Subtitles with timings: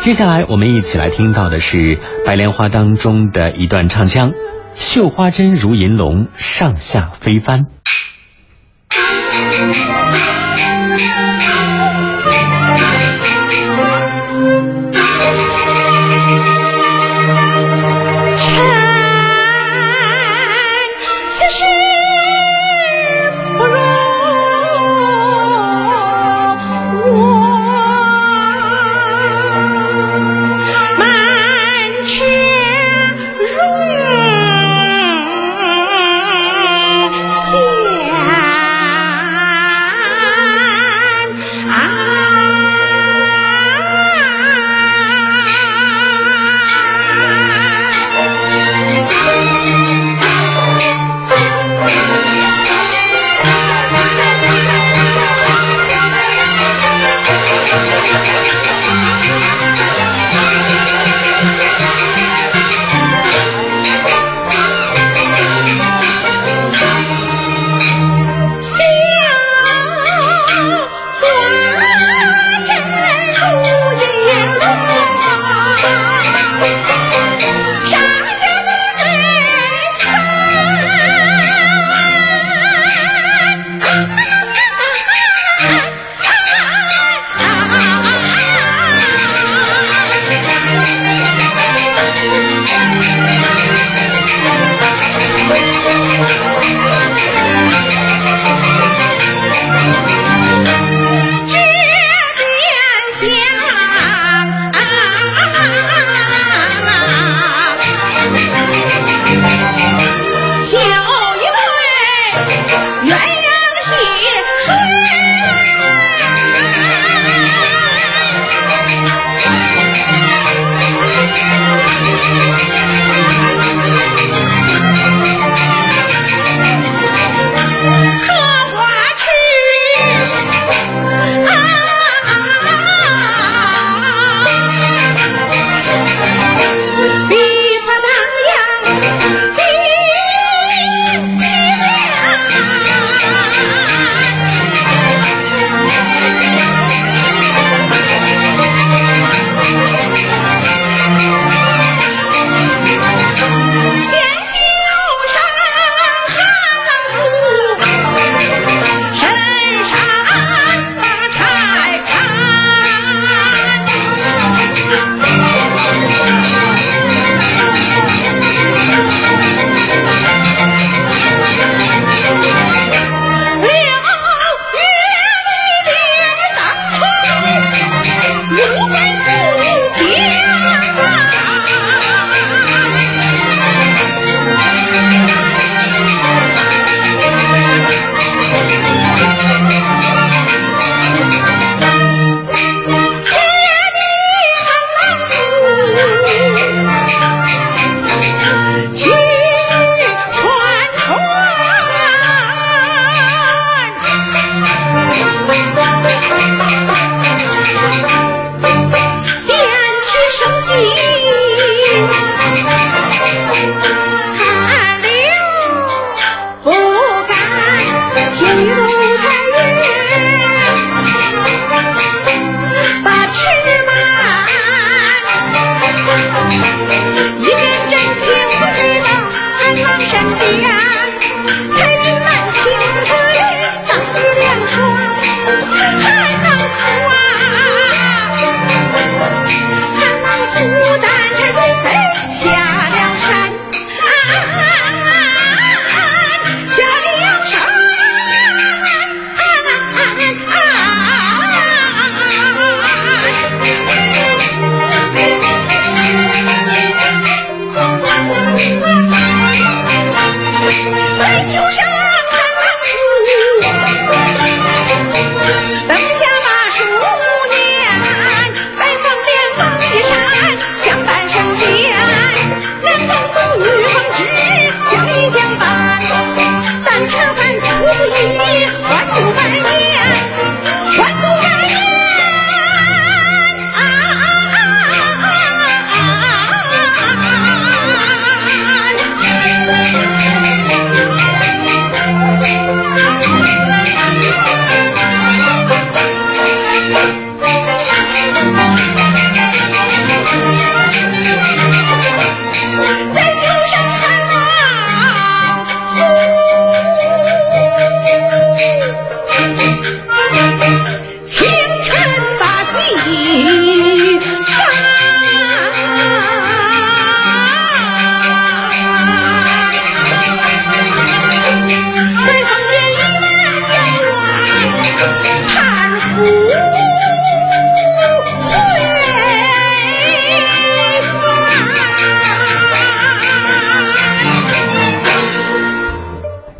[0.00, 1.76] 接下来我们一起来听到的是
[2.24, 4.32] 《白莲花》当中的一段唱腔
[4.74, 7.66] ：“绣花针如银龙，上下飞翻。”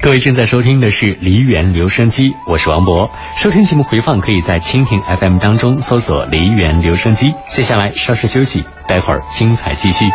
[0.02, 3.11] 各位正在收听的是梨园留声机，我是王博。
[3.37, 7.35] 收听节目回放可以在蜻蜓 FM 当中搜索梨园留声机。
[7.49, 10.06] 接下来稍事休息，待会儿精彩继续。